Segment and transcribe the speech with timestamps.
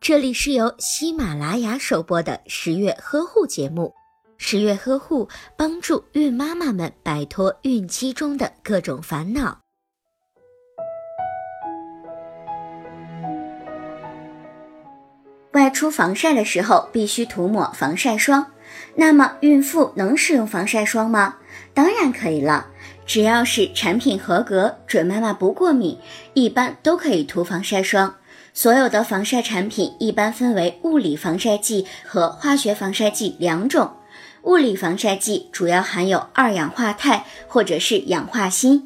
[0.00, 3.94] 这里是由喜马拉雅首播的十月呵护节目。
[4.36, 9.60] 十月呵护帮助孕妈妈们摆脱孕期中的各种烦恼。
[15.52, 18.52] 外出防晒的时候必须涂抹防晒霜。
[18.96, 21.36] 那么，孕妇能使用防晒霜吗？
[21.72, 22.66] 当然可以了，
[23.06, 25.98] 只要是产品合格，准妈妈不过敏，
[26.34, 28.16] 一般都可以涂防晒霜。
[28.56, 33.90] 所有的防晒产品一般分为物理防晒剂和化学防晒剂两种。
[34.44, 38.82] 物理防晒剂主要含有二氧化钛或者是氧化锌，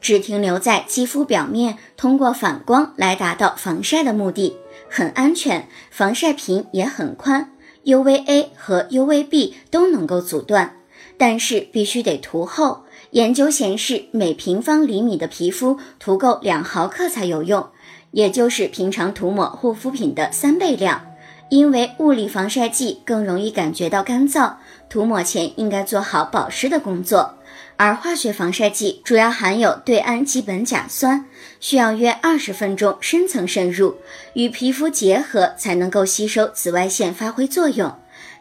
[0.00, 4.56] 只停留在肌肤表面，通过反光来达到防晒的目的，
[4.90, 7.52] 很安全，防晒屏也很宽
[7.84, 10.78] ，UVA 和 UVB 都能够阻断，
[11.16, 12.82] 但是必须得涂厚。
[13.10, 17.68] 研究显示，每平方厘米的皮肤涂够两毫克才有用，
[18.12, 21.08] 也就是平常涂抹护肤品的三倍量。
[21.48, 24.54] 因为物理防晒剂更容易感觉到干燥，
[24.88, 27.34] 涂抹前应该做好保湿的工作。
[27.76, 31.26] 而化学防晒剂主要含有对氨基苯甲酸，
[31.60, 33.96] 需要约二十分钟深层渗入，
[34.32, 37.94] 与皮肤结合才能够吸收紫外线发挥作用。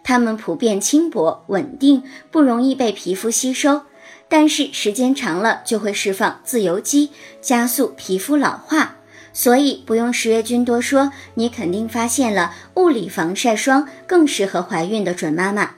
[0.04, 3.82] 它们普遍轻薄稳定，不容易被皮肤吸收，
[4.30, 7.10] 但是时间长了就会释放自由基，
[7.42, 8.96] 加速皮肤老化。
[9.34, 15.76] 所以不用十月君多说，你肯定发现了物理防晒霜更适合怀孕的准妈妈。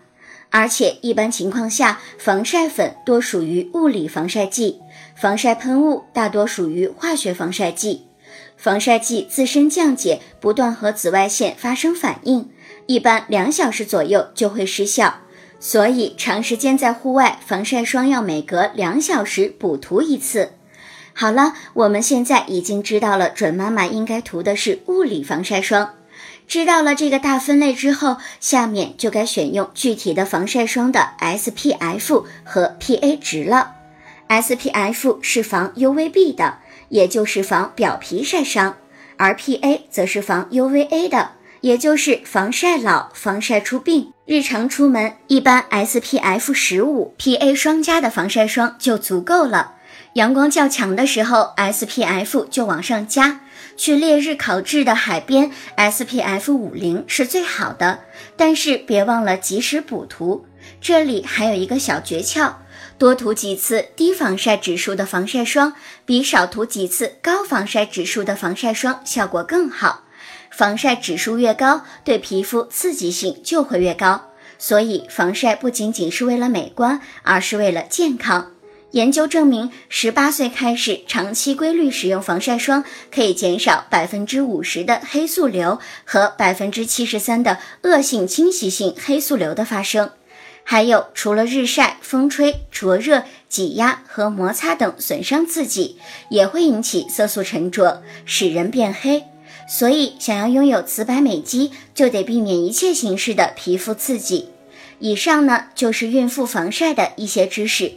[0.50, 4.80] 而且一般情况下，防晒粉多属于物理防晒剂，
[5.16, 8.04] 防晒喷雾大多属于化学防晒剂。
[8.56, 12.50] 防晒剂自身降解，不断和紫外线发生反应，
[12.86, 15.22] 一般两小时左右就会失效。
[15.60, 20.52] 所以长时间在户外，防晒霜要每隔两小时补涂一次。
[21.14, 25.94] 好了，我们现在已经知道了，准妈妈应该涂的是物理防晒霜。
[26.48, 33.76] 知道了这个大分类之后，下面就该选用具体的防晒霜的 SPF 和 PA 值了。
[34.28, 36.58] SPF 是防 UVB 的，
[36.90, 38.74] 也就是防表皮晒伤；
[39.18, 41.32] 而 PA 则是防 UVA 的，
[41.62, 44.12] 也就是防晒老、防晒出病。
[44.26, 49.76] 日常出门，一般 SPF 十五、PA 双加的防晒霜就足够了。
[50.14, 53.42] 阳光较强的时候，SPF 就往上加。
[53.76, 58.02] 去烈日烤制的海边，SPF 五零是最好的。
[58.38, 60.46] 但是别忘了及时补涂。
[60.80, 62.54] 这里还有一个小诀窍：
[63.00, 65.74] 多涂几次低防晒指数的防晒霜，
[66.06, 70.04] 比少涂几次高防晒指数的防晒霜效果更好。
[70.52, 74.30] 防晒指数越高，对皮肤刺激性就会越高。
[74.60, 78.53] 所以防晒不仅仅是为了美观，而是为了健康。
[78.94, 90.12] 研究证明，十八岁开始长期规律使用防晒霜，可以减少百分之五十的黑素瘤和百分之七十三的恶性侵袭性黑素瘤的发生。
[90.64, 95.98] 还有，除了日晒、风吹、灼热、挤压和摩擦等损伤刺激，
[96.30, 99.24] 也会引起色素沉着，使人变黑。
[99.68, 104.50] 所以，想要拥有瓷白美肌，就得避免一切形式的皮肤刺激。
[105.00, 107.94] 以上呢，就是孕妇防晒的一些知识。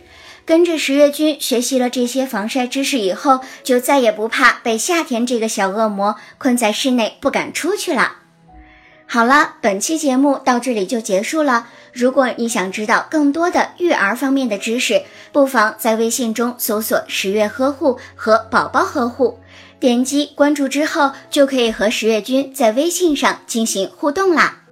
[0.47, 8.19] 跟着十月君学习了这些防晒知识以后，就再也不怕被夏天这个小恶魔困在室内不敢出去了。
[9.09, 11.67] 好了，本期节目到这里就结束了。
[11.93, 15.03] 如果你想知道更多的育儿方面的知识，
[15.33, 19.41] 不妨在微信中搜索“十月呵护”和“宝宝呵护”，
[19.81, 24.63] 点击关注之后，就可以和十月君在微信上进行互动啦。